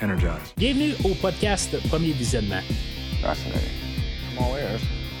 [0.00, 0.54] energized.
[0.56, 2.62] Bienvenue au podcast Premier Visionnement.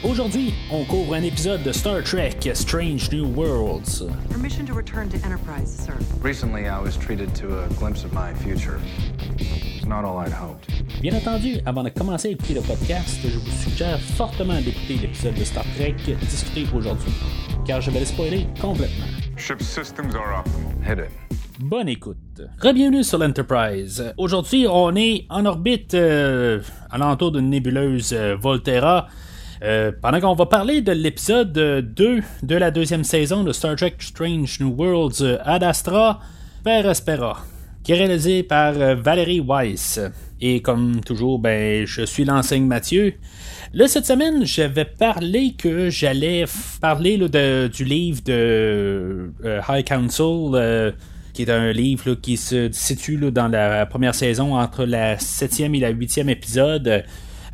[0.04, 4.04] Aujourd'hui, on couvre un épisode de Star Trek Strange New Worlds.
[4.30, 5.94] Permission to return to Enterprise, sir.
[6.22, 8.78] Recently, I was treated to a glimpse of my future.
[9.38, 10.68] It's not all I'd hoped.
[11.00, 15.34] Bien entendu, avant de commencer à écouter le podcast, je vous suggère fortement d'écouter l'épisode
[15.34, 17.12] de Star Trek discuté aujourd'hui,
[17.66, 19.06] car je vais le spoiler complètement.
[19.36, 20.46] Ship systems are up.
[20.82, 21.25] Hit it.
[21.58, 22.16] Bonne écoute.
[22.62, 24.12] Bienvenue sur l'Enterprise.
[24.18, 29.06] Aujourd'hui, on est en orbite euh, alentour d'une nébuleuse euh, Volterra.
[29.62, 33.94] Euh, pendant qu'on va parler de l'épisode 2 de la deuxième saison de Star Trek
[34.00, 36.20] Strange New Worlds euh, Ad Astra
[36.62, 37.38] vers Espera,
[37.82, 39.98] qui est réalisé par euh, Valérie Weiss.
[40.42, 43.14] Et comme toujours, ben, je suis l'enseigne Mathieu.
[43.72, 46.44] Là, cette semaine, j'avais parlé que j'allais
[46.82, 49.30] parler là, de- du livre de
[49.70, 50.92] High Council,
[51.36, 55.80] qui est un livre qui se situe dans la première saison entre la septième et
[55.80, 57.04] la huitième épisode.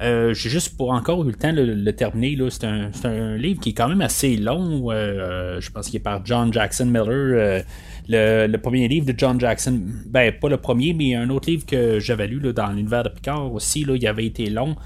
[0.01, 2.39] Euh, j'ai juste pour encore eu le temps de le, terminer.
[2.49, 4.93] C'est, un, un livre qui est quand même assez long.
[4.93, 7.65] euh, euh, je pense qu'il est par John Jackson Miller.
[8.09, 11.99] le, premier livre de John Jackson, ben pas le premier, mais un autre livre que
[11.99, 14.77] j'avais lu dans l'univers de Picard aussi, là, il avait été long.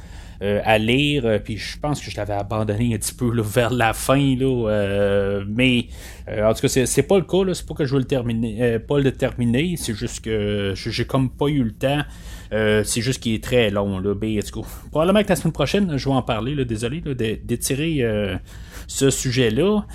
[0.42, 3.42] Euh, à lire, euh, puis je pense que je l'avais abandonné un petit peu là,
[3.42, 5.86] vers la fin, là, euh, mais
[6.28, 8.06] en tout cas, c'est, c'est pas le cas, là, c'est pas que je veux le
[8.06, 12.02] terminer, pas le terminer, c'est juste que j'ai comme pas eu le temps,
[12.50, 15.52] c'est juste qu'il est très long, là, ben, en tout cas, probablement que la semaine
[15.52, 18.04] prochaine, je vais en parler, là, désolé là, d'étirer
[18.86, 19.86] ce sujet-là.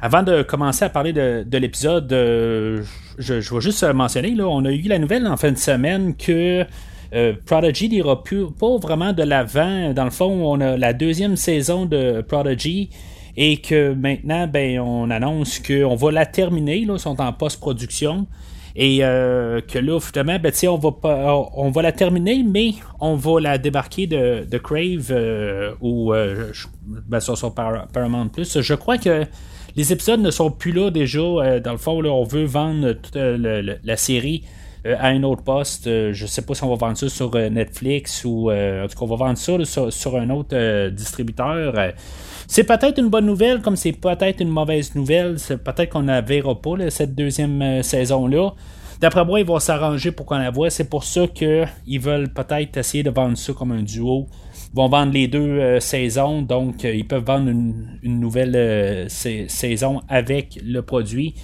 [0.00, 2.82] Avant de commencer à parler de, de l'épisode, je,
[3.18, 6.64] je vais juste mentionner, on a eu la nouvelle en fin de semaine que
[7.14, 9.92] euh, Prodigy n'ira pas vraiment de l'avant.
[9.92, 12.90] Dans le fond, on a la deuxième saison de Prodigy
[13.36, 16.78] et que maintenant, ben, on annonce qu'on va la terminer.
[16.78, 18.26] Ils sont en post-production.
[18.76, 23.14] Et euh, que là, finalement, ben, on va pas, on va la terminer, mais on
[23.14, 26.52] va la débarquer de, Crave euh, ou euh,
[26.84, 28.60] ben, sur, sur Par- Paramount Plus.
[28.60, 29.24] Je crois que
[29.76, 31.60] les épisodes ne sont plus là déjà.
[31.60, 34.44] Dans le fond, on veut vendre toute la série
[34.84, 35.86] à un autre poste.
[35.86, 38.88] Euh, je sais pas si on va vendre ça sur euh, Netflix ou euh, en
[38.88, 41.74] tout cas, on va vendre ça sur, un autre euh, distributeur.
[41.76, 41.90] Euh,
[42.46, 45.38] c'est peut-être une bonne nouvelle, comme c'est peut-être une mauvaise nouvelle.
[45.38, 48.52] C'est peut-être qu'on ne verra pas cette deuxième euh, saison-là.
[49.00, 50.70] D'après moi, ils vont s'arranger pour qu'on la voit.
[50.70, 54.26] C'est pour ça qu'ils veulent peut-être essayer de vendre ça comme un duo.
[54.72, 59.08] Ils vont vendre les deux euh, saisons, donc euh, ils peuvent vendre une, nouvelle euh,
[59.08, 61.34] sa- saison avec le produit.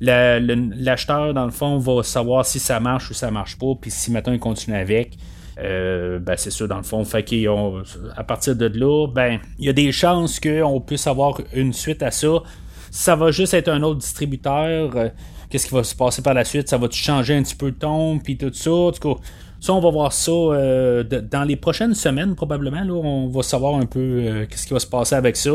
[0.00, 4.10] L'acheteur, dans le fond, va savoir si ça marche ou ça marche pas, puis si
[4.10, 5.16] maintenant il continue avec.
[5.62, 7.04] Euh, ben c'est ça dans le fond.
[7.04, 7.82] Fait ont-
[8.16, 12.02] à partir de là, ben il y a des chances qu'on puisse avoir une suite
[12.02, 12.40] à ça.
[12.90, 14.90] Ça va juste être un autre distributeur.
[14.96, 15.08] euh,
[15.50, 16.68] Qu'est-ce qui va se passer par la suite?
[16.68, 18.72] Ça va changer un petit peu le ton, puis tout ça.
[18.72, 19.20] En tout cas,
[19.60, 22.82] ça, on va voir ça euh, de- dans les prochaines semaines, probablement.
[22.82, 25.52] Là, on va savoir un peu qu'est-ce qui va se passer avec ça.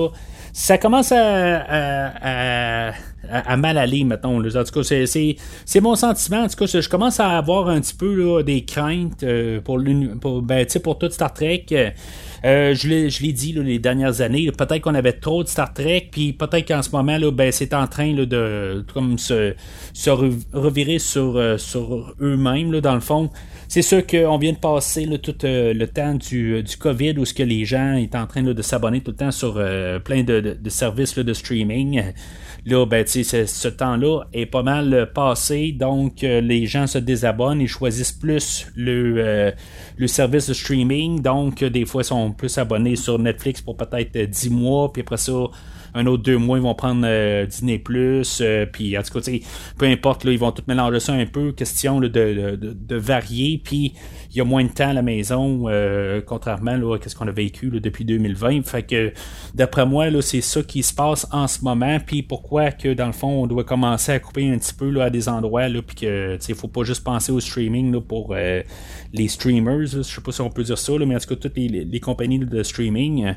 [0.54, 2.94] Ça commence à-
[3.30, 4.40] à- mal aller, mettons.
[4.40, 4.50] là.
[4.62, 5.36] En tout cas, c'est-
[5.82, 6.44] mon sentiment.
[6.44, 9.80] En tout cas, je commence à avoir un petit peu des craintes euh, pour,
[10.22, 11.66] pour, ben, pour tout Star Trek.
[11.72, 11.90] Euh,
[12.46, 12.88] euh, je
[13.22, 16.82] l'ai dit les dernières années, peut-être qu'on avait trop de Star Trek, puis peut-être qu'en
[16.82, 19.54] ce moment, ben, c'est en train de comme se,
[19.94, 23.30] se re- revirer sur, sur eux-mêmes, dans le fond.
[23.68, 27.44] C'est sûr qu'on vient de passer tout le temps du, du COVID où ce que
[27.44, 29.54] les gens étaient en train de s'abonner tout le temps sur
[30.04, 32.02] plein de, de- de services de streaming.
[32.66, 37.62] Là, ben, ce, ce temps-là est pas mal passé, donc euh, les gens se désabonnent,
[37.62, 39.52] ils choisissent plus le, euh,
[39.98, 43.76] le service de streaming, donc euh, des fois ils sont plus abonnés sur Netflix pour
[43.78, 45.34] peut-être euh, 10 mois, puis après ça,
[45.94, 47.46] un autre deux mois, ils vont prendre euh,
[47.84, 49.32] Plus, puis en tout cas,
[49.78, 53.60] peu importe, là, ils vont tout mélanger ça un peu, question de, de, de varier,
[53.64, 53.94] puis
[54.32, 57.32] il y a moins de temps à la maison, euh, contrairement à ce qu'on a
[57.32, 58.66] vécu depuis 2020.
[58.66, 59.12] Fait que
[59.56, 63.12] d'après moi, c'est ça qui se passe en ce moment, puis pourquoi que dans le
[63.12, 66.38] fond, on doit commencer à couper un petit peu à des endroits, là, puis que
[66.54, 68.62] faut pas juste penser au streaming pour euh,
[69.14, 71.58] les streamers, je sais pas si on peut dire ça, mais en tout cas, toutes
[71.58, 73.34] les, compagnies de streaming.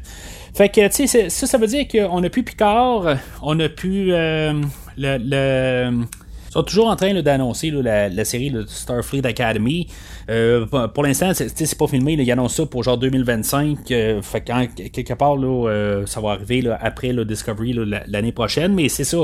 [0.55, 4.61] Fait que, ça, ça veut dire qu'on a plus Picard, on a plus euh,
[4.97, 6.05] le,
[6.53, 9.87] sont toujours en train d'annoncer la, la série là, Starfleet Academy.
[10.29, 12.13] Euh, pour l'instant, c'est pas filmé.
[12.13, 13.91] ils annoncent ça pour genre 2025.
[13.91, 17.75] euh, fait quand quelque part, euh, ça va arriver après le Discovery
[18.07, 18.75] l'année prochaine.
[18.75, 19.17] Mais c'est ça.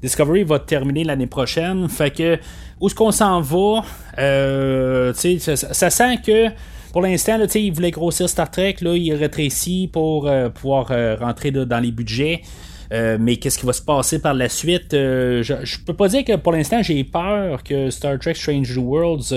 [0.00, 1.88] Discovery va terminer l'année prochaine.
[1.88, 2.38] Fait que
[2.80, 3.82] où est-ce qu'on s'en va?
[4.16, 6.50] Ça, sent que
[6.92, 10.86] pour l'instant, ils voulaient grossir Star Trek, là, il rétrécit pour pouvoir
[11.18, 12.42] rentrer dans les budgets.
[12.90, 14.88] Mais qu'est-ce qui va se passer par la suite?
[14.92, 19.34] Je, je peux pas dire que pour l'instant j'ai peur que Star Trek Strange Worlds,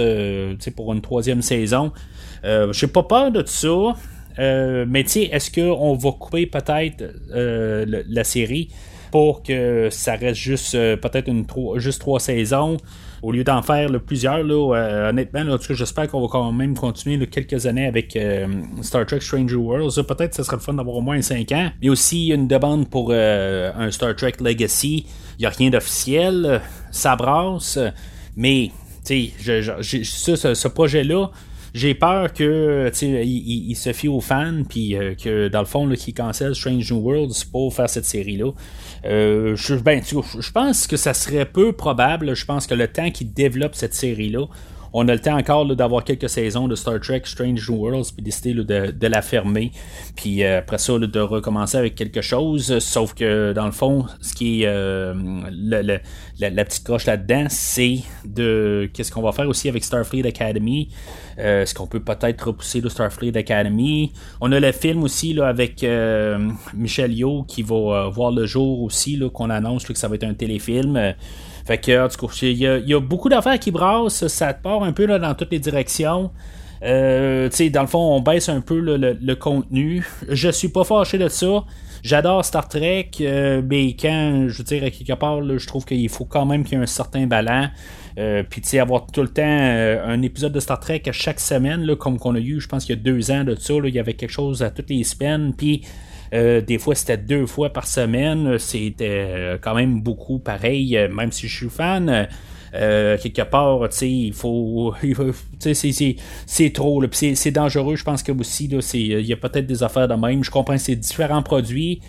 [0.75, 1.91] pour une troisième saison,
[2.43, 3.95] j'ai pas peur de tout ça.
[4.87, 7.03] mais tu est-ce qu'on va couper peut-être
[7.33, 8.69] la série
[9.11, 11.45] pour que ça reste juste peut-être une
[11.77, 12.77] juste trois saisons?
[13.21, 17.65] Au lieu d'en faire plusieurs, euh, honnêtement, là, j'espère qu'on va quand même continuer quelques
[17.65, 18.47] années avec euh,
[18.81, 20.03] Star Trek Stranger Worlds.
[20.03, 21.69] Peut-être que ce serait le fun d'avoir au moins 5 ans.
[21.81, 25.05] Il y a aussi une demande pour euh, un Star Trek Legacy.
[25.37, 26.61] Il n'y a rien d'officiel.
[26.91, 27.77] Ça brasse.
[28.35, 28.71] Mais,
[29.05, 31.31] tu sais, ce, projet-là,
[31.73, 36.13] j'ai peur que il, il, se fie aux fans puis que dans le fond qu'il
[36.13, 38.51] cancelle Strange New Worlds pour faire cette série là
[39.05, 42.35] euh, je, ben, je pense que ça serait peu probable.
[42.35, 44.45] Je pense que le temps qu'il développe cette série-là,
[44.93, 48.23] on a le temps encore d'avoir quelques saisons de Star Trek Strange New Worlds, puis
[48.23, 49.71] décider de, la fermer,
[50.15, 52.79] puis euh, après ça, de recommencer avec quelque chose.
[52.79, 55.13] Sauf que dans le fond, ce qui est euh,
[56.39, 60.89] la, petite croche là-dedans, c'est de qu'est-ce qu'on va faire aussi avec Starfleet Academy.
[61.37, 64.11] Euh, est-ce qu'on peut peut-être repousser le Starfleet Academy?
[64.41, 65.85] On a le film aussi là, avec
[66.73, 70.33] Michel Yo qui va voir le jour aussi, qu'on annonce que ça va être un
[70.33, 71.13] téléfilm.
[71.65, 75.05] Fait que, tout cas, il y, a beaucoup d'affaires qui brassent, ça part un peu
[75.05, 76.31] là, dans toutes les directions.
[76.83, 80.05] Euh, dans le fond, on baisse un peu le, contenu.
[80.29, 81.63] Je suis pas fâché de ça.
[82.03, 86.07] J'adore Star Trek, euh, mais quand, je veux dire, à quelque part, je trouve qu'il
[86.09, 87.67] faut quand même qu'il y ait un certain ballon.
[88.17, 91.11] Euh, Puis, tu sais, avoir tout le temps euh, un épisode de Star Trek à
[91.11, 93.73] chaque semaine, comme qu'on a eu, je pense qu'il y a deux ans de ça,
[93.83, 95.53] il y avait quelque chose à toutes les semaines.
[95.55, 95.85] Puis,
[96.31, 98.59] des fois, c'était deux fois par semaine.
[98.59, 102.27] C'était quand même beaucoup pareil, même si je suis fan.
[102.71, 104.93] Quelque part, tu sais, il faut,
[105.59, 107.95] c'est trop, c'est dangereux.
[107.95, 110.43] Je pense que aussi, il y a peut-être des affaires de même.
[110.43, 112.01] Je comprends, c'est différents produits.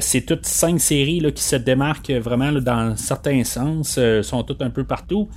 [0.00, 4.70] c'est toutes cinq séries là, qui se démarquent vraiment dans certains sens, sont toutes un
[4.70, 5.28] peu partout.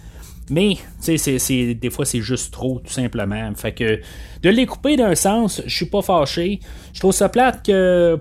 [0.49, 3.53] Mais, tu sais, des fois, c'est juste trop, tout simplement.
[3.55, 3.99] Fait que
[4.41, 6.61] de les couper d'un sens, je suis pas fâché.
[6.93, 7.69] Je trouve ça plate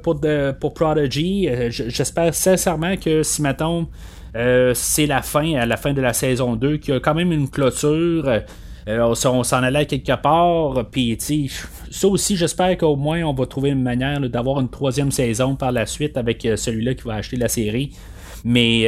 [0.02, 3.86] pour, Prodigy, euh, j'espère sincèrement que si, mettons,
[4.34, 7.14] euh, c'est la fin, à la fin de la saison 2, qu'il y a quand
[7.14, 8.28] même une clôture.
[8.88, 11.18] Euh, on s'en allait quelque part, puis
[11.90, 15.72] ça aussi, j'espère qu'au moins on va trouver une manière d'avoir une troisième saison par
[15.72, 17.92] la suite avec celui-là qui va acheter la série.
[18.44, 18.82] Mais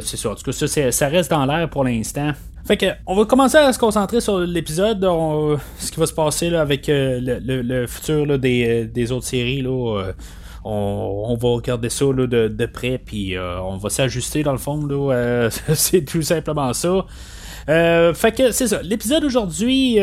[0.00, 2.32] c'est ça, en tout cas, ça, reste dans l'air pour l'instant.
[2.66, 5.02] Fait on va commencer à se concentrer sur l'épisode,
[5.78, 9.60] ce qui va se passer avec euh, le, futur des, des, autres séries.
[9.60, 10.12] Là,
[10.64, 14.58] euh, on, va regarder ça de, de, près, puis euh, on va s'ajuster dans le
[14.58, 14.86] fond.
[14.86, 17.06] Là, c'est tout simplement ça.
[17.66, 18.80] fait que c'est ça.
[18.82, 19.98] L'épisode aujourd'hui,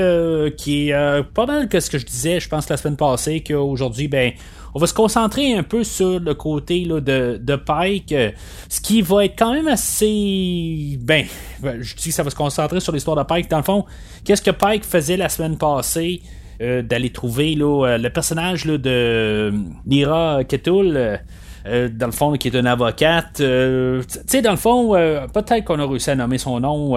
[0.58, 4.08] qui est pas mal que ce que je disais, je pense la semaine passée, qu'aujourd'hui,
[4.08, 4.34] ben,
[4.74, 7.00] on va se concentrer un peu sur le côté de,
[7.42, 8.32] de Pike, euh,
[8.70, 10.98] ce qui va être quand même assez...
[11.02, 11.26] Ben,
[11.62, 13.50] je dis que ça va se concentrer sur l'histoire de Pike.
[13.50, 13.86] Dans le fond,
[14.24, 16.22] qu'est-ce que Pike faisait la semaine passée?
[16.24, 16.41] euh,
[16.82, 19.54] d'aller trouver là, euh, le personnage là, de
[19.86, 21.20] Nira Ketul
[21.68, 23.40] euh, dans le fond, qui est une avocate.
[23.40, 26.96] Euh, tu sais, dans le fond, euh, peut-être qu'on a réussi à nommer son nom,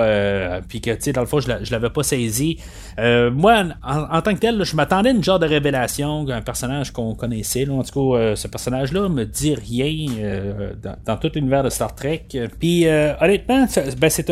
[0.69, 2.59] puis que, tu sais, dans le fond, je, l'avais pas saisi.
[2.99, 7.15] moi, en, tant que tel, je m'attendais à une genre de révélation, un personnage qu'on
[7.15, 7.69] connaissait.
[7.69, 10.07] en tout cas, ce personnage-là me dit rien
[11.07, 12.27] dans, tout l'univers de Star Trek.
[12.59, 12.87] Puis,
[13.21, 13.67] honnêtement,
[13.99, 14.29] ben, c'est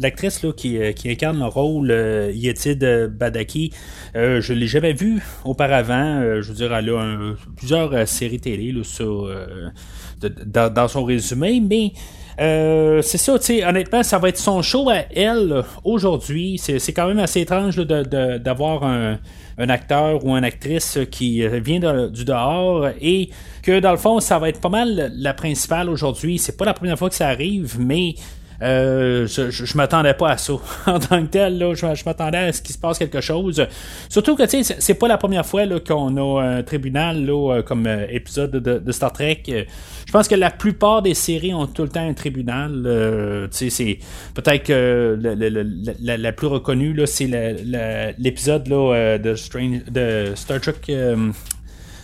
[0.00, 1.90] l'actrice qui, qui, incarne le rôle
[2.32, 2.84] Yetid
[3.18, 3.72] Badaki.
[4.14, 6.22] je l'ai jamais vu auparavant.
[6.40, 9.30] je veux dire, elle a plusieurs séries télé là, sur
[10.46, 11.92] dans, son résumé, mais
[12.40, 16.58] euh, c'est ça, tu honnêtement, ça va être son show à elle aujourd'hui.
[16.58, 19.18] C'est quand même assez étrange d'avoir un,
[19.58, 23.28] acteur ou une actrice qui vient du dehors et
[23.62, 26.38] que dans le fond, ça va être pas mal la principale aujourd'hui.
[26.38, 28.14] C'est pas la première fois que ça arrive, mais
[28.62, 30.52] euh, je, je, m'attendais pas à ça.
[30.86, 33.66] en tant que tel, là, je, m'attendais à ce qu'il se passe quelque chose.
[34.08, 37.62] Surtout que, tu sais, c'est pas la première fois qu'on a un tribunal là, euh,
[37.62, 39.42] comme euh, épisode de, Star Trek.
[39.46, 43.48] Je pense que la plupart des séries ont tout le temps un tribunal.
[43.50, 43.98] tu sais, c'est
[44.34, 45.18] peut-être que
[46.00, 47.26] la, plus reconnue, là, c'est
[48.18, 50.74] l'épisode là, de, Strange, de Star Trek.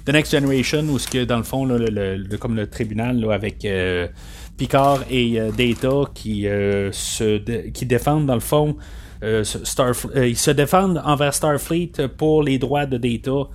[0.05, 3.67] The Next Generation, où ce que dans le fond, le, comme le tribunal là, avec
[4.57, 7.39] Picard et euh, Data qui, euh, se
[7.71, 8.77] qui défendent dans le fond.
[9.23, 9.45] Euh,
[10.17, 13.49] ils se défendent envers Starfleet pour les droits de Data.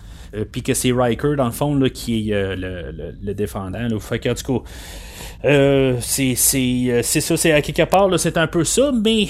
[0.51, 3.87] Puis que c'est Riker, dans le fond, là, qui est le, le, défendant.
[3.99, 4.63] Fait que, du coup,
[5.43, 9.27] Euh, c'est ça, c'est à quelque part, c'est un peu ça, mais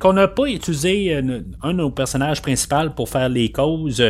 [0.00, 4.02] qu'on n'a pas utilisé un de nos personnages principaux pour faire les causes.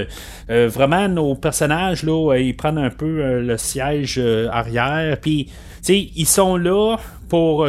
[0.49, 4.21] vraiment, nos personnages, là, ils prennent un peu le siège
[4.53, 5.49] arrière, puis
[5.89, 6.97] ils sont là
[7.29, 7.69] pour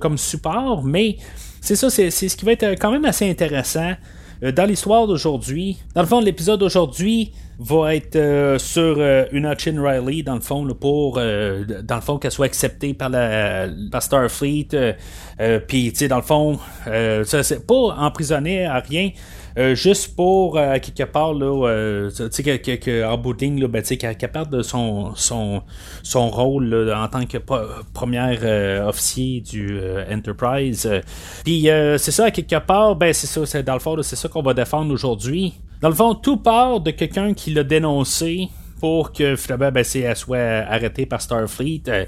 [0.00, 1.16] comme support, mais
[1.60, 3.92] c'est ça, c'est ce qui va être quand même assez intéressant
[4.50, 5.78] dans l'histoire d'aujourd'hui.
[5.94, 7.32] Dans le fond, l'épisode d'aujourd'hui,
[7.62, 12.00] va être euh, sur euh, une Chin Riley dans le fond pour euh, dans le
[12.00, 14.68] fond qu'elle soit acceptée par la par Starfleet
[15.68, 16.58] puis tu sais dans le fond
[17.24, 19.10] c'est pas emprisonné à rien
[19.74, 24.62] juste pour quelque part là tu sais en bout de ligne là, ben, qu'elle perde
[24.62, 25.62] son son
[26.02, 27.38] son rôle en tant que
[27.92, 29.78] première officier du
[30.10, 30.88] Enterprise.
[31.44, 31.68] Puis
[31.98, 34.54] c'est ça quelque part ben c'est ça c'est dans le fond c'est ça qu'on va
[34.54, 35.54] défendre aujourd'hui.
[35.82, 38.48] Dans le fond, tout part de quelqu'un qui l'a dénoncé
[38.82, 41.84] pour que finalement ben, elle soit arrêtée par Starfleet.
[41.86, 42.04] Euh,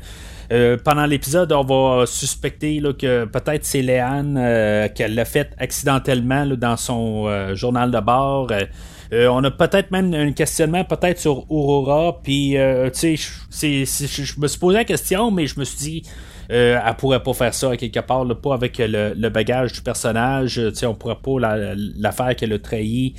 [0.50, 6.44] euh, pendant l'épisode, on va suspecter que peut-être c'est Léane euh, qu'elle l'a fait accidentellement
[6.46, 8.48] dans son journal de bord.
[9.12, 12.18] on a peut-être même un questionnement peut-être sur Aurora.
[12.24, 12.56] Puis,
[12.92, 16.02] tu sais, je me suis posé la question, mais je me suis dit,
[16.48, 20.60] elle pourrait pas faire ça quelque part, pas avec le, bagage du personnage.
[20.72, 23.14] Sais, on pourrait pas la, la faire qu'elle a trahi.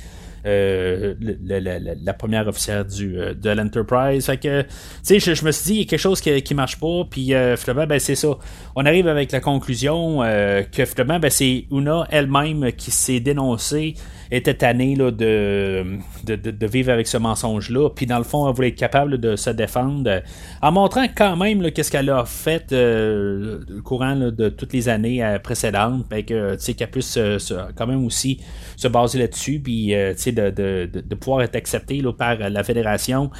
[0.46, 4.26] Euh, la, première officière du, euh, de l'Enterprise.
[4.26, 4.68] Fait que, tu
[5.02, 7.34] sais, je, me suis dit, il y a quelque chose qui, qui marche pas, puis
[7.34, 8.28] euh, ben, c'est ça.
[8.76, 13.94] On arrive avec la conclusion que finalement, ben, c'est Una elle-même qui s'est dénoncée
[14.30, 15.84] était tannée là, de,
[16.24, 17.90] de, vivre avec ce mensonge-là.
[17.90, 20.22] Puis dans le fond, elle voulait être capable de se défendre
[20.62, 25.24] en montrant quand même qu'est-ce qu'elle a fait euh, au courant de toutes les années
[25.24, 26.06] euh, précédentes.
[26.08, 27.18] Ben, que, qu'elle puisse
[27.76, 28.40] quand même aussi
[28.76, 29.60] se baser là-dessus.
[29.60, 33.30] Puis euh, de, de, de, pouvoir être acceptée là, par la fédération.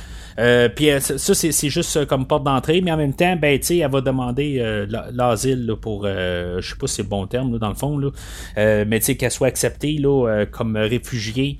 [0.75, 2.81] puis ça, c'est, juste comme porte d'entrée.
[2.81, 7.02] Mais en même temps, ben, elle va demander l'asile pour, je sais pas si c'est
[7.02, 7.99] le bon terme dans le fond.
[7.99, 8.11] Là,
[8.85, 11.59] mais qu'elle soit acceptée là, comme réfugiés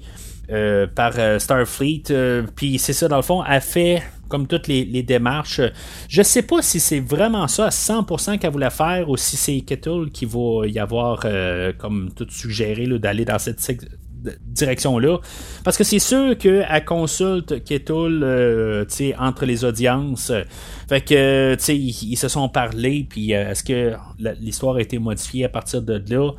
[0.49, 2.05] euh, par euh, Starfleet.
[2.11, 5.61] Euh, puis c'est ça, dans le fond, elle fait comme toutes les, démarches.
[6.09, 9.61] Je sais pas si c'est vraiment ça à 100% qu'elle voulait faire ou si c'est
[9.63, 11.25] Kettle qui va y avoir
[11.79, 13.89] comme tout suggéré d'aller dans cette
[14.41, 15.19] direction-là.
[15.63, 18.87] Parce que c'est sûr qu'elle consulte Kettle
[19.19, 20.33] entre les audiences.
[20.89, 23.95] Fait que, ils, ils, se sont parlé, puis est-ce que
[24.41, 26.33] l'histoire a été modifiée à partir de là?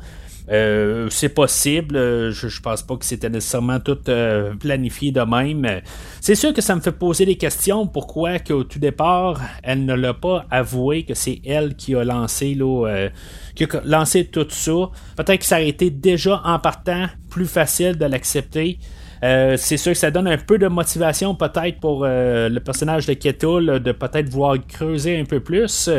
[0.50, 1.96] Euh, c'est possible.
[1.96, 5.82] Euh, je, je pense pas que c'était nécessairement tout euh, planifié de même.
[6.20, 7.86] C'est sûr que ça me fait poser des questions.
[7.86, 12.54] Pourquoi qu'au tout départ, elle ne l'a pas avoué que c'est elle qui a lancé
[12.54, 13.08] là,
[13.54, 14.90] qui a lancé tout ça?
[15.16, 18.78] Peut-être que ça aurait été déjà en partant plus facile de l'accepter.
[19.20, 23.80] c'est sûr que ça donne un peu de motivation peut-être pour le personnage de Kettle
[23.80, 25.90] de peut-être vouloir creuser un peu plus.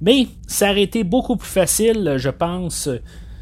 [0.00, 2.88] Mais ça aurait été beaucoup plus facile, je pense,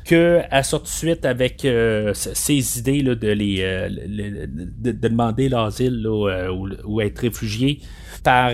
[0.09, 6.03] qu'elle sort tout de suite avec euh, ses idées de, les, euh, de, demander l'asile
[6.07, 6.51] euh,
[6.85, 7.81] ou, être réfugié
[8.25, 8.53] par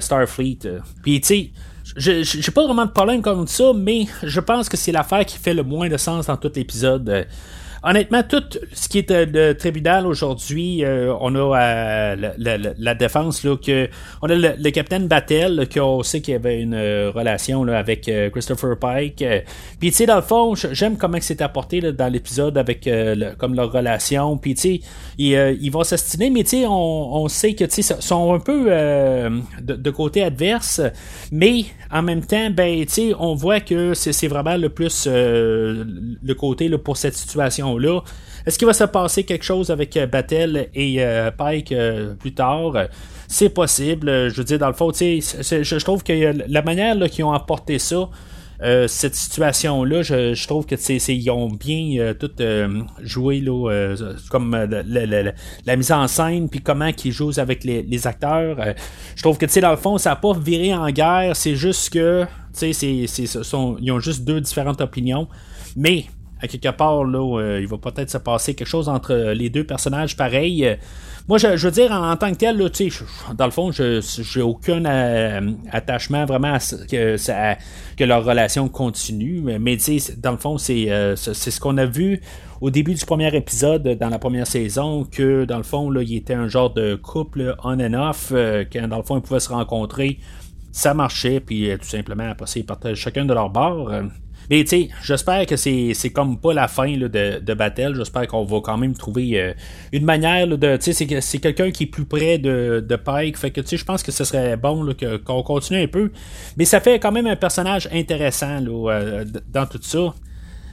[0.00, 0.60] Starfleet.
[1.02, 1.26] Puis tu
[1.96, 5.36] sais, j'ai pas vraiment de problème comme ça, mais je pense que c'est l'affaire qui
[5.36, 7.26] fait le moins de sens dans tout l'épisode
[7.84, 12.32] honnêtement, tout ce qui est euh, de tribunal aujourd'hui, euh, on a euh,
[12.78, 13.88] la, défense, là, que
[14.22, 18.78] on a le, capitaine Battel, qu'on sait qu'il y avait une relation là, avec Christopher
[18.78, 19.24] Pike.
[19.78, 22.88] Puis, tu sais, dans le fond, j'aime comment c'est apporté là, dans l'épisode avec
[23.38, 24.36] comme leur relation.
[24.38, 24.80] Puis, tu sais,
[25.18, 28.64] ils, vont s'astiner, mais tu sais, on, on, sait que, tu sais, sont un peu
[29.60, 30.80] de, côté adverse,
[31.30, 36.32] mais en même temps, ben, tu sais, on voit que c'est vraiment le plus le
[36.32, 38.00] côté là, pour cette situation là
[38.46, 42.34] Est-ce qu'il va se passer quelque chose avec euh, Battle et euh, Pike euh, plus
[42.34, 42.72] tard?
[43.28, 44.06] C'est possible.
[44.28, 48.08] Je veux dire, dans le fond, je, trouve que la manière qu'ils ont apporté ça,
[48.86, 50.76] cette situation-là, je, trouve que
[51.10, 52.30] ils ont bien tout
[53.00, 53.94] joué là,
[54.30, 58.58] comme la, mise en scène, puis comment ils jouent avec les, acteurs.
[59.16, 62.26] je trouve que dans le fond, ça n'a pas viré en guerre, c'est juste que
[62.62, 65.28] ils ont juste deux différentes opinions.
[65.76, 66.04] Mais
[66.40, 69.64] à quelque part, là, euh, il va peut-être se passer quelque chose entre les deux
[69.64, 70.66] personnages pareils.
[70.66, 70.74] Euh,
[71.28, 72.68] moi, je, veux dire, en, tant que tel, là,
[73.34, 77.56] dans le fond, je j'ai aucun euh, attachement vraiment à ce, que, ça,
[77.98, 79.40] leur relation continue.
[79.58, 79.78] Mais
[80.18, 80.86] dans le fond, c'est
[81.24, 82.20] ce qu'on a vu
[82.60, 86.16] au début du premier épisode dans la première saison, que dans le fond, là, il
[86.16, 88.32] était un genre de couple on and off,
[88.72, 90.18] quand dans le fond, ils pouvaient se rencontrer.
[90.72, 93.90] Ça marchait, puis tout simplement, après, ils partaient chacun de leur bord.
[94.50, 97.94] Mais tu sais, j'espère que c'est, comme pas la fin de, de Battle.
[97.96, 99.52] J'espère qu'on va quand même trouver euh,
[99.92, 100.76] une manière de.
[100.76, 103.36] Tu sais, c'est, quelqu'un qui est plus près de, de Pike.
[103.38, 106.10] Fait que tu sais, je pense que ce serait bon qu'on continue un peu.
[106.56, 110.14] Mais ça fait quand même un personnage intéressant là, dans tout ça.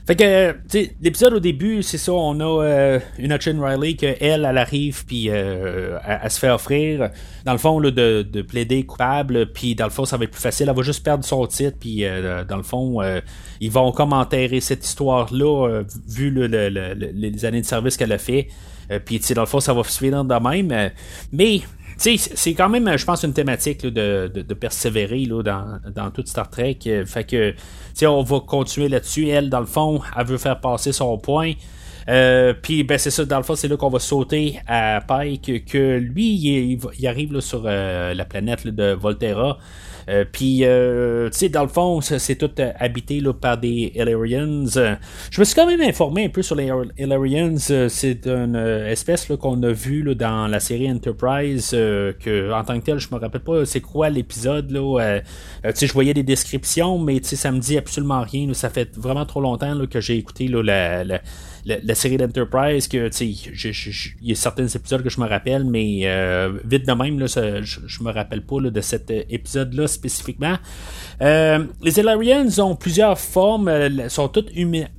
[0.04, 4.16] Fait que, tu l'épisode au début, c'est ça, on a euh, une Chin Riley que
[4.20, 7.10] elle, elle arrive, puis euh, elle, se fait offrir,
[7.44, 10.32] dans le fond, là, de, de, plaider coupable, puis dans le fond, ça va être
[10.32, 13.00] plus facile, elle va juste perdre son titre, puis euh, dans le fond,
[13.60, 18.48] ils vont comme enterrer cette histoire-là, vu le, les années de service qu'elle a fait,
[19.04, 20.90] puis tu sais, dans le fond, ça va suivre de même,
[21.32, 21.60] mais
[22.02, 26.50] c'est quand même, je pense, une thématique de, de, persévérer là, dans, dans toute Star
[26.50, 26.78] Trek.
[27.06, 27.54] Fait que,
[28.06, 29.28] on va continuer là-dessus.
[29.28, 31.52] Elle, dans le fond, elle veut faire passer son point.
[32.08, 35.66] Euh, puis ben c'est ça, dans le fond, c'est là qu'on va sauter à Pike,
[35.66, 39.58] que lui, il, arrive là, sur euh, la planète de Volterra.
[40.08, 43.92] Euh, puis, euh, tu sais, dans le fond, c'est tout euh, habité là, par des
[43.94, 44.66] Illyrians.
[44.66, 47.56] je me suis quand même informé un peu sur les Illyrians.
[47.88, 52.84] c'est une espèce qu'on a vu là, dans la série Enterprise, que en tant que
[52.84, 54.70] tel, je me rappelle pas c'est quoi l'épisode.
[54.70, 55.20] là
[55.64, 58.52] tu sais, je voyais des descriptions, mais tu sais, ça me dit absolument rien.
[58.54, 60.62] ça fait vraiment trop longtemps que j'ai écouté là,
[61.04, 61.20] la
[61.64, 66.52] la, série d'Enterprise, que il y a certains épisodes que je me rappelle, mais euh,
[66.64, 70.56] vite de même, là, je, je me rappelle pas de cet épisode-là spécifiquement.
[71.20, 74.50] Euh, les Ilarians ont plusieurs formes, euh, sont toutes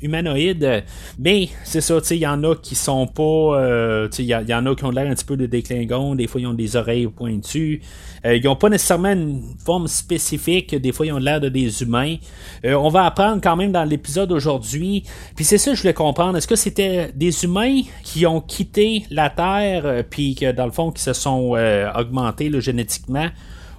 [0.02, 0.84] humanoïdes,
[1.20, 4.08] mais c'est ça, il y en a qui sont pas.
[4.18, 6.48] il y, en a qui ont l'air un petit peu de déclingons, des fois ils
[6.48, 7.82] ont des oreilles pointues.
[8.24, 12.16] ils n'ont pas nécessairement une forme spécifique, des fois ils ont l'air de des humains.
[12.64, 15.04] on va apprendre quand même dans l'épisode aujourd'hui.
[15.36, 16.38] Puis c'est ça je voulais comprendre.
[16.38, 20.92] Est-ce c'était des humains qui ont quitté la Terre, euh, puis que dans le fond,
[20.92, 23.30] qui se sont euh, augmentés génétiquement,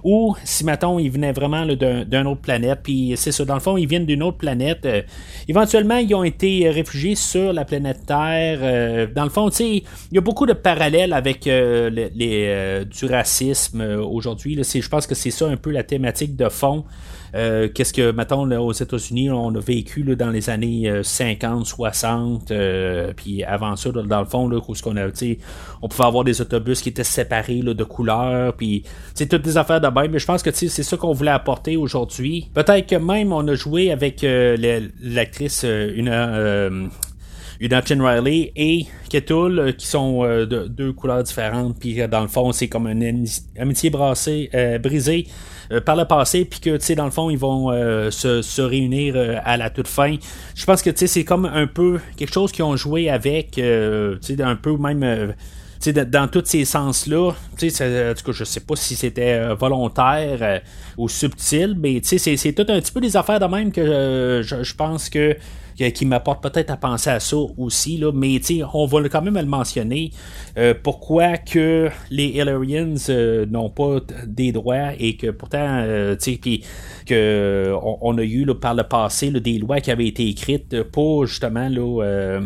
[0.05, 3.75] ou si, mettons, ils venaient vraiment d'une autre planète, puis c'est ça, dans le fond,
[3.75, 4.85] ils viennent d'une autre planète.
[4.85, 5.01] Euh,
[5.47, 9.09] éventuellement, ils ont été réfugiés sur la planète Terre.
[9.15, 9.69] dans le fond, tu sais,
[10.11, 14.61] il y a beaucoup de parallèles avec les, du racisme aujourd'hui.
[14.63, 16.85] Je pense que c'est ça un peu la thématique de fond.
[17.35, 22.51] Euh, qu'est-ce que, mettons, aux États-Unis, on a vécu dans les années 50, euh, 60,
[22.51, 25.07] euh, puis avant ça, dans le fond, là, où qu'on a,
[25.81, 28.83] on pouvait avoir des autobus qui étaient séparés de couleurs, puis
[29.29, 32.49] toutes des affaires de mais je pense que c'est ça qu'on voulait apporter aujourd'hui.
[32.53, 36.89] Peut-être que même on a joué avec l'actrice une
[37.61, 42.67] une Riley et Ketul qui sont de deux couleurs différentes puis dans le fond c'est
[42.67, 43.25] comme une
[43.57, 44.49] amitié brassée
[44.83, 45.27] brisée
[45.71, 48.61] euh, par le passé, puis que, tu sais, dans le fond, ils vont euh, se,
[48.61, 50.15] réunir euh, à la toute fin.
[50.53, 53.51] Je pense que, tu sais, c'est comme un peu quelque chose qu'ils ont joué avec,
[53.51, 53.61] tu
[54.21, 55.33] sais, un peu même
[55.93, 60.61] dans tous ces sens-là, en tout cas, je sais pas si c'était volontaire
[60.97, 65.09] ou subtil, mais c'est tout un petit peu des affaires de même que je, pense
[65.09, 65.35] que
[65.75, 68.39] qui m'apporte peut-être à penser à ça aussi, là, mais
[68.73, 70.11] on va quand même le mentionner.
[70.57, 76.63] Euh, pourquoi que les Illyrians euh, n'ont pas des droits et que pourtant, euh, puis
[77.05, 81.69] que on, a eu par le passé des lois qui avaient été écrites pour justement
[81.69, 82.39] là,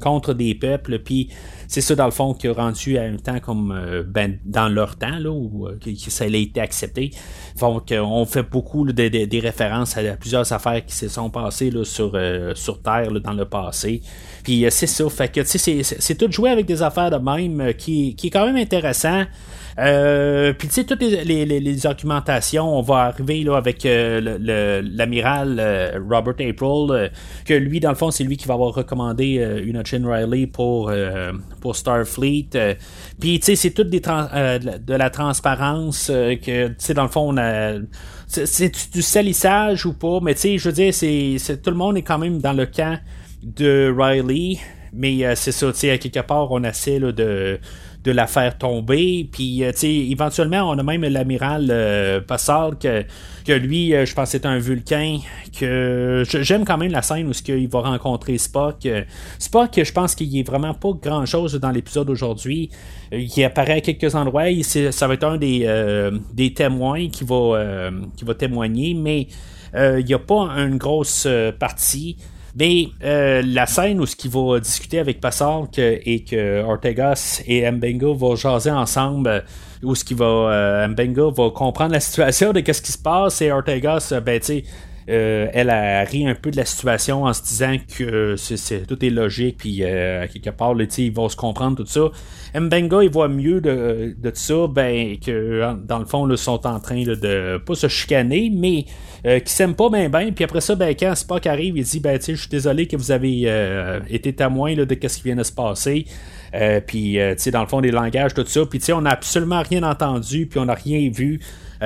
[0.00, 1.30] contre des peuples, puis
[1.68, 4.68] c'est ça, dans le fond, qui a rendu à un temps comme euh, ben, dans
[4.68, 7.10] leur temps, là, où euh, ça a été accepté.
[7.60, 12.12] Donc, on fait beaucoup des références à, plusieurs affaires qui se sont passées là, sur,
[12.14, 14.02] euh, sur Terre dans le passé.
[14.42, 18.28] Puis c'est ça, fait que c'est tout joué avec des affaires de même qui, qui
[18.28, 19.24] est quand même intéressant.
[19.78, 25.58] Euh, puis tu sais, toutes les, les, argumentations, on va arriver là avec euh, l'amiral
[25.60, 27.10] euh, Robert April,
[27.44, 29.34] que lui, dans le fond, c'est lui qui va avoir recommandé
[29.64, 30.90] une Chin Riley pour,
[31.60, 32.48] pour Starfleet.
[33.20, 37.34] Puis tu sais, c'est tout des de la transparence que, tu sais, dans le fond,
[37.34, 37.74] on a
[38.28, 41.96] c'est du salissage ou pas, mais tu sais, je veux dire, c'est tout le monde
[41.96, 42.98] est quand même dans le camp
[43.42, 44.58] de Riley,
[44.92, 47.60] mais c'est ça, tu sais, à quelque part, on essaie là, de
[48.06, 49.28] de la faire tomber.
[49.30, 54.14] Puis, euh, tu sais, éventuellement, on a même l'amiral euh, Passard que, lui, euh, je
[54.14, 55.18] pense, c'est un vulcain.
[55.58, 58.86] Que j'aime quand même la scène où il va rencontrer Spock.
[59.38, 62.70] Spock, je pense qu'il est vraiment pas grand chose dans l'épisode aujourd'hui.
[63.10, 64.44] Il apparaît à quelques endroits.
[64.62, 69.26] ça va être un des, témoins qui va témoigner, mais
[69.74, 71.26] il n'y a pas une grosse
[71.58, 72.18] partie.
[72.58, 77.70] Mais euh, la scène où ce qu'il va discuter avec Passard et que Ortegas et
[77.70, 79.44] Mbenga vont jaser ensemble,
[79.82, 83.42] où ce qui va euh, Mbenga va comprendre la situation de qu'est-ce qui se passe
[83.42, 84.64] et Ortegas, ben tu
[85.06, 89.04] sais elle a ri un peu de la situation en se disant que c'est, tout
[89.04, 92.10] est logique, puis à quelque part, ils vont se comprendre, tout ça.
[92.58, 96.80] Mbenga, il voit mieux de, de ça, ben, que dans le fond, ils sont en
[96.80, 98.86] train de pas se chicaner, mais
[99.26, 100.30] euh, qui s'aiment pas bien, bien.
[100.32, 103.10] Puis après ça, ben, quand Spock arrive, il dit ben, je suis désolé que vous
[103.10, 106.06] avez euh, été témoin de ce qui vient de se passer.
[106.54, 108.64] Euh, puis, tu sais, dans le fond, des langages, tout ça.
[108.66, 111.40] Puis, tu sais, on n'a absolument rien entendu, puis on n'a rien vu.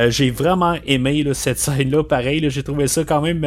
[0.08, 2.44] j'ai vraiment aimé cette scène-là, pareil.
[2.48, 3.46] j'ai trouvé ça quand même,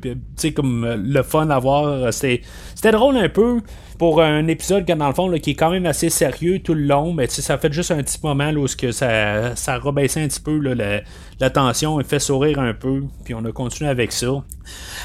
[0.00, 2.12] tu sais, comme le fun à voir.
[2.12, 2.42] C'était,
[2.90, 3.60] drôle un peu
[4.02, 7.12] pour un épisode dans le fond qui est quand même assez sérieux tout le long,
[7.12, 10.58] mais ça fait juste un petit moment là, où ça, ça rebaissait un petit peu
[10.58, 14.42] la, tension et fait sourire un peu, puis on a continué avec ça.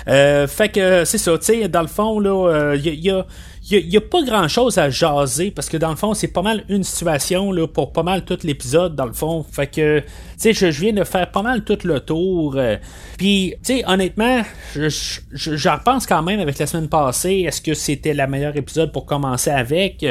[0.07, 3.25] Euh, fait que c'est ça, tu sais, dans le fond, là, il euh, y a
[3.69, 6.41] il n'y a, pas grand chose à jaser parce que dans le fond, c'est pas
[6.41, 9.43] mal une situation là, pour pas mal tout l'épisode, dans le fond.
[9.43, 10.05] Fait que, tu
[10.37, 12.55] sais, je, viens de faire pas mal tout le tour.
[12.55, 12.77] Euh,
[13.17, 14.41] puis, tu sais, honnêtement,
[14.73, 14.89] je,
[15.33, 17.43] je, repense quand même avec la semaine passée.
[17.45, 20.05] Est-ce que c'était la meilleure épisode pour commencer avec?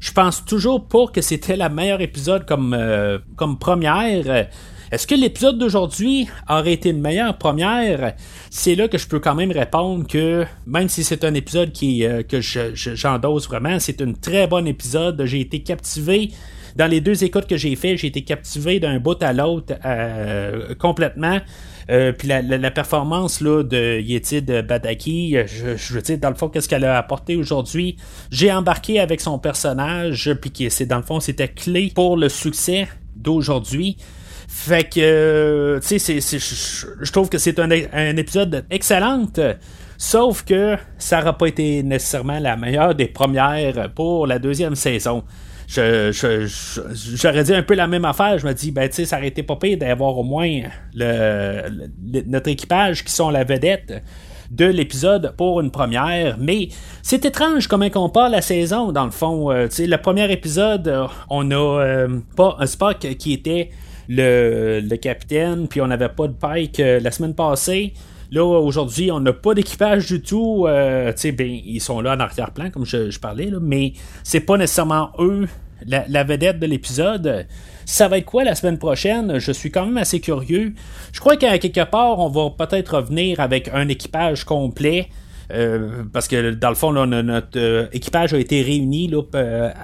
[0.00, 4.48] Je pense toujours pas que c'était la meilleure épisode comme, euh, comme première.
[4.92, 8.14] Est-ce que l'épisode d'aujourd'hui aurait été une meilleure première?
[8.50, 12.22] C'est là que je peux quand même répondre que même si c'est un épisode euh,
[12.22, 15.24] que j'endosse vraiment, c'est un très bon épisode.
[15.24, 16.30] J'ai été captivé
[16.76, 20.74] dans les deux écoutes que j'ai fait, j'ai été captivé d'un bout à l'autre euh,
[20.76, 21.40] complètement.
[21.90, 26.68] Euh, puis la, performance là, de Yetid Badaki, je, veux dire, dans le fond, qu'est-ce
[26.68, 27.96] qu'elle a apporté aujourd'hui?
[28.30, 32.86] J'ai embarqué avec son personnage, puis c'est dans le fond, c'était clé pour le succès
[33.16, 33.96] d'aujourd'hui.
[34.58, 39.26] Fait que, euh, tu sais, je trouve que c'est un, épisode excellent.
[39.98, 45.22] Sauf que ça n'aura pas été nécessairement la meilleure des premières pour la deuxième saison.
[45.68, 48.38] j'aurais dit un peu la même affaire.
[48.38, 50.62] Je me dis, ben, tu sais, ça aurait été pas pire d'avoir au moins
[50.96, 54.02] notre équipage qui sont la vedette
[54.50, 56.68] de l'épisode pour une première, mais
[57.02, 59.50] c'est étrange comment on part la saison, dans le fond.
[59.50, 63.70] Euh, le premier épisode, on a euh, pas un Spock qui était
[64.08, 67.92] le, capitaine, puis on n'avait pas de Pike euh, la semaine passée.
[68.32, 70.66] Là, aujourd'hui, on n'a pas d'équipage du tout.
[70.66, 73.92] Euh, ben, ils sont là en arrière-plan, comme je, parlais, là, mais
[74.24, 75.46] c'est pas nécessairement eux
[75.86, 77.46] la, vedette de l'épisode.
[77.84, 79.38] Ça va être quoi la semaine prochaine?
[79.38, 80.74] Je suis quand même assez curieux.
[81.12, 85.08] Je crois qu'à quelque part, on va peut-être revenir avec un équipage complet.
[85.52, 89.22] Euh, parce que dans le fond, notre équipage a été réuni là,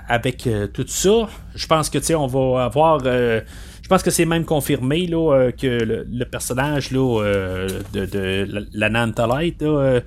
[0.09, 1.29] avec tout ça.
[1.55, 3.01] Je pense que on va avoir
[3.93, 9.61] pense que c'est même confirmé là, euh, que le, personnage là, euh, de, la, Nantalite
[9.61, 10.01] euh,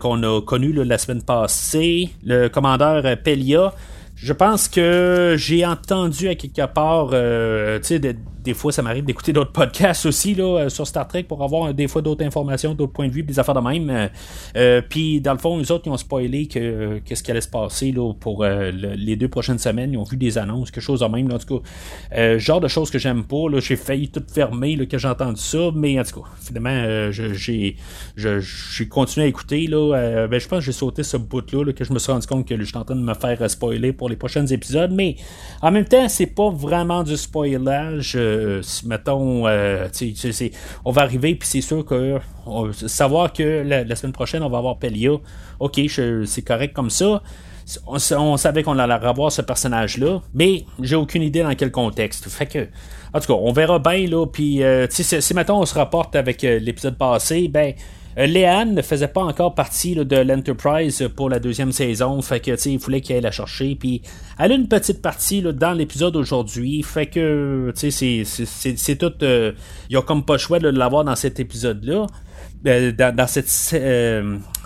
[0.00, 3.74] qu'on a connu la semaine passée, le commandeur Pelia,
[4.16, 8.00] je pense que j'ai entendu à quelque part, tu sais,
[8.42, 11.72] des fois, ça m'arrive d'écouter d'autres podcasts aussi là, euh, sur Star Trek pour avoir
[11.72, 13.88] des fois d'autres informations, d'autres points de vue, des affaires de même.
[13.88, 14.08] Euh,
[14.56, 17.48] euh, puis, dans le fond, les autres, ils ont spoilé que qu'est-ce qui allait se
[17.48, 19.92] passer là, pour les deux prochaines semaines.
[19.92, 21.30] Ils ont vu des annonces, quelque chose de même.
[21.32, 23.48] en tout cas, genre de choses que j'aime pas.
[23.50, 25.70] Là, j'ai failli tout fermer que j'ai entendu ça.
[25.74, 27.76] Mais en tout cas, finalement, j'ai,
[28.16, 29.66] j'ai continué à écouter.
[29.66, 32.46] Là, ben, je pense que j'ai sauté ce bout-là que je me suis rendu compte
[32.46, 34.92] que je suis en train de me faire spoiler pour les prochains épisodes.
[34.92, 35.16] Mais
[35.60, 38.16] en même temps, c'est pas vraiment du spoilage.
[38.32, 39.88] Euh, mettons, euh,
[40.84, 42.18] on va arriver, puis c'est sûr que
[42.72, 45.12] savoir que la, semaine prochaine, on va avoir Pelia,
[45.60, 45.80] ok,
[46.24, 47.22] c'est correct comme ça.
[47.86, 52.28] On, savait qu'on allait avoir ce personnage-là, mais j'ai aucune idée dans quel contexte.
[52.28, 52.66] Fait que,
[53.14, 56.42] en tout cas, on verra bien, là, puis euh, si, mettons, on se rapporte avec
[56.42, 57.74] l'épisode passé, ben,
[58.16, 62.78] Léane ne faisait pas encore partie de l'Enterprise pour la deuxième saison, fait que il
[62.78, 63.74] fallait qu'il aille la chercher.
[63.74, 64.02] Puis
[64.38, 69.12] elle a une petite partie dans l'épisode aujourd'hui, fait que c'est tout.
[69.22, 69.52] Euh,
[69.88, 72.06] il y a comme pas le choix de l'avoir dans cet épisode-là.
[72.64, 73.48] Euh, dans, cette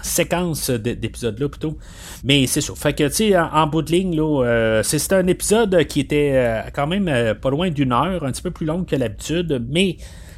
[0.02, 1.78] séquence d'épisodes-là plutôt.
[2.24, 2.76] Mais c'est sûr.
[2.76, 6.86] Fait que, tu sais, en, bout de ligne, là, c'est un épisode qui était quand
[6.86, 9.96] même pas loin d'une heure, un petit peu plus long que l'habitude, mais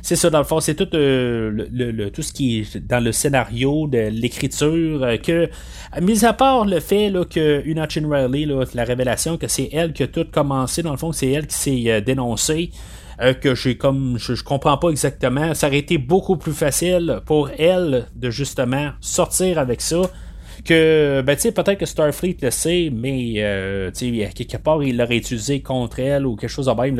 [0.08, 3.12] c'est ça, dans le fond, c'est tout, euh, le, tout ce qui est dans le
[3.12, 5.50] scénario, de l'écriture, euh, que,
[6.00, 10.06] mis à part le fait que Una Riley, la révélation que c'est elle qui a
[10.06, 12.70] tout commencé, dans le fond, c'est elle qui s'est euh, dénoncée.
[13.42, 15.52] que j'ai comme je, je, comprends pas exactement.
[15.52, 20.00] Ça aurait été beaucoup plus facile pour elle de justement sortir avec ça
[20.64, 25.60] que, ben, peut-être que Starfleet le sait, mais, euh, sais, quelque part, il l'aurait utilisé
[25.60, 26.96] contre elle ou quelque chose de même,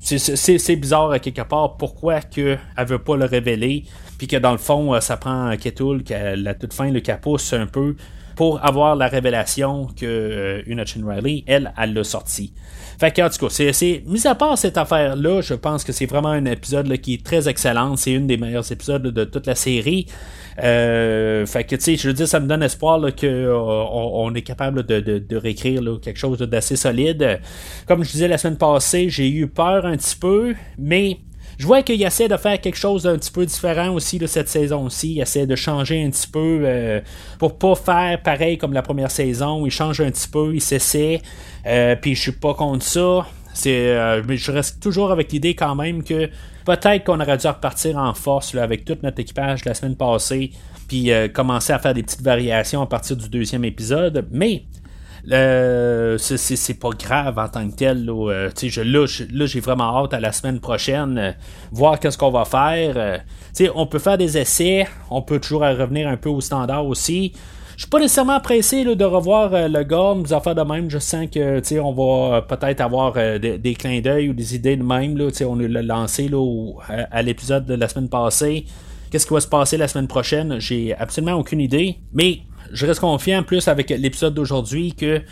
[0.00, 3.84] c'est bizarre à quelque part pourquoi que elle veut pas le révéler,
[4.18, 7.52] puis que dans le fond, euh, ça prend Ketul, qu'à la toute fin, le capousse
[7.52, 7.96] un peu
[8.38, 12.52] pour avoir la révélation que euh, Chin Riley, elle, elle l'a sorti.
[12.96, 16.06] Fait que, en tout cas, c'est, mis à part cette affaire-là, je pense que c'est
[16.06, 17.96] vraiment un épisode qui est très excellent.
[17.96, 20.06] C'est une des meilleurs épisodes de toute la série.
[20.62, 24.32] Euh, fait que, tu sais, je veux dire, ça me donne espoir qu'on euh, on
[24.36, 27.40] est capable de, réécrire quelque chose d'assez solide.
[27.88, 31.18] Comme je disais la semaine passée, j'ai eu peur un petit peu, mais
[31.58, 34.48] je vois qu'il essaie de faire quelque chose d'un petit peu différent aussi de cette
[34.48, 35.14] saison-ci.
[35.14, 37.00] Il essaie de changer un petit peu euh,
[37.40, 39.66] pour pas faire pareil comme la première saison.
[39.66, 41.20] Il change un petit peu, il s'essaie.
[41.66, 43.26] Euh, puis je suis pas contre ça.
[43.54, 46.30] C'est, euh, mais je reste toujours avec l'idée quand même que
[46.64, 50.52] peut-être qu'on aurait dû repartir en force avec tout notre équipage la semaine passée,
[50.86, 54.28] puis commencer à faire des petites variations à partir du deuxième épisode.
[54.30, 54.62] Mais
[55.30, 58.04] euh, c'est pas grave en tant que tel.
[58.04, 61.32] Là, euh, je, là, j'ai vraiment hâte à la semaine prochaine, euh,
[61.70, 63.22] voir qu'est-ce qu'on va faire.
[63.74, 67.32] on peut faire des essais, on peut toujours revenir un peu au standard aussi.
[67.76, 70.90] Je suis pas nécessairement pressé de revoir le Gorn, nous affaires de même.
[70.90, 75.16] Je sens que on va peut-être avoir des, clins d'œil ou des idées de même.
[75.16, 76.44] Là, on l'a lancé là,
[76.88, 78.64] à, l'épisode de la semaine passée.
[79.10, 80.58] Qu'est-ce qui va se passer la semaine prochaine?
[80.58, 81.98] J'ai absolument aucune idée.
[82.12, 82.40] Mais
[82.72, 85.22] je reste confiant plus avec l'épisode d'aujourd'hui que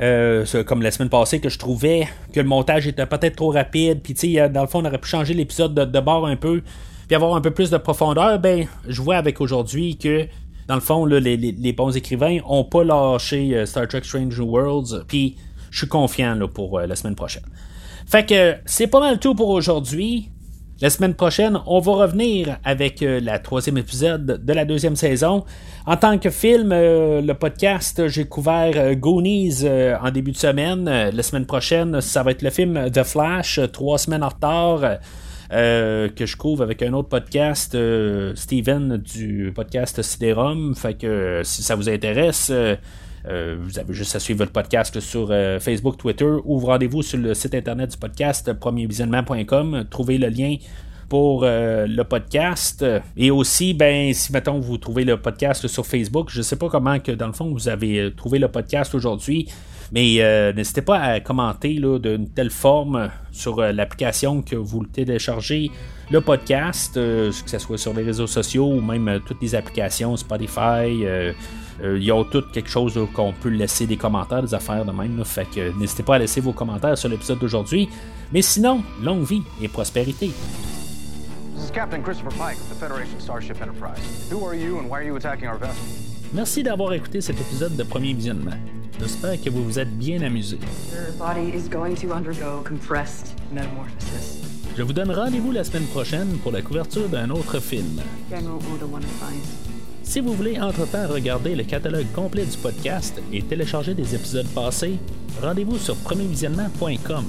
[0.00, 4.00] euh, comme la semaine passée que je trouvais que le montage était peut-être trop rapide.
[4.02, 6.62] Puis tu sais dans le fond on aurait pu changer l'épisode de, bord un peu
[7.06, 8.38] puis avoir un peu plus de profondeur.
[8.38, 10.26] Ben je vois avec aujourd'hui que
[10.66, 15.04] dans le fond les, bons écrivains ont pas lâché euh, Star Trek Strange New Worlds.
[15.06, 15.36] Puis
[15.70, 17.44] je suis confiant pour euh, la semaine prochaine.
[18.06, 20.28] Fait que c'est pas mal tout pour aujourd'hui
[20.84, 25.46] la semaine prochaine, on va revenir avec euh, la troisième épisode de la deuxième saison.
[25.86, 30.84] En tant que film, euh, le podcast, j'ai couvert euh, Goonies en début de semaine.
[30.84, 34.98] la semaine prochaine, ça va être le film The Flash, trois semaines en retard.
[35.48, 37.74] que je couvre avec un autre podcast,
[38.34, 40.74] Steven du podcast Sidérum.
[40.74, 42.76] Fait que si ça vous intéresse, euh,
[43.24, 47.32] vous avez juste à suivre le podcast sur euh, Facebook, Twitter ou rendez-vous sur le
[47.32, 49.86] site internet du podcast premiervisionnement.com.
[49.88, 50.56] Trouvez le lien
[51.08, 52.84] pour euh, le podcast.
[53.16, 56.68] Et aussi, ben, si mettons vous trouvez le podcast sur Facebook, je ne sais pas
[56.68, 59.48] comment que dans le fond vous avez trouvé le podcast aujourd'hui.
[59.92, 65.70] Mais n'hésitez pas à commenter d'une telle forme sur l'application que vous téléchargez
[66.10, 71.04] le podcast, que ce soit sur les réseaux sociaux ou même toutes les applications, Spotify,
[71.82, 75.24] euh, ils ont tout quelque chose qu'on peut laisser des commentaires, des affaires de même.
[75.24, 77.88] fait que n'hésitez pas à laisser vos commentaires sur l'épisode d'aujourd'hui.
[78.32, 80.30] Mais sinon, longue vie et prospérité.
[86.32, 88.56] Merci d'avoir écouté cet épisode de Premier Visionnement.
[89.00, 90.58] J'espère que vous vous êtes bien amusé.
[94.76, 98.00] Je vous donne rendez-vous la semaine prochaine pour la couverture d'un autre film.
[100.04, 104.98] Si vous voulez entre-temps regarder le catalogue complet du podcast et télécharger des épisodes passés,
[105.42, 107.24] rendez-vous sur premiervisionnement.com.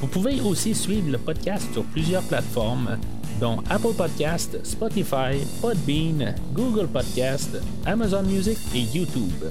[0.00, 2.98] Vous pouvez aussi suivre le podcast sur plusieurs plateformes,
[3.40, 7.56] dont Apple Podcast, Spotify, Podbean, Google Podcast,
[7.86, 9.44] Amazon Music et YouTube.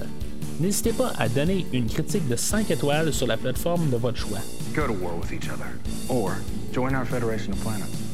[0.60, 4.38] N'hésitez pas à donner une critique de 5 étoiles sur la plateforme de votre choix.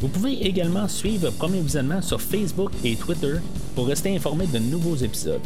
[0.02, 3.34] Vous pouvez également suivre Premier Visionnement sur Facebook et Twitter
[3.76, 5.40] pour rester informé de nouveaux épisodes.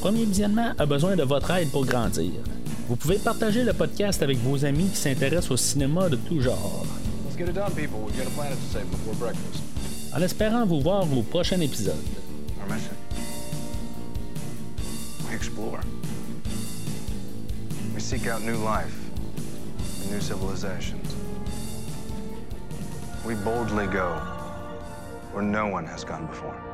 [0.00, 2.32] Premier Visionnement a besoin de votre aide pour grandir.
[2.88, 6.84] Vous pouvez partager le podcast avec vos amis qui s'intéressent au cinéma de tout genre.
[10.12, 11.94] En espérant vous voir au prochain épisode.
[17.94, 18.96] We seek out new life
[20.02, 21.11] and new civilizations.
[23.24, 24.14] We boldly go
[25.30, 26.71] where no one has gone before.